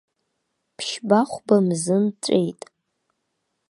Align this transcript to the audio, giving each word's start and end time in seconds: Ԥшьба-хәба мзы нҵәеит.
Ԥшьба-хәба 0.77 1.55
мзы 1.67 1.97
нҵәеит. 2.03 2.61